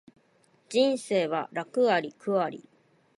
[0.67, 2.67] 人生は楽あり苦あり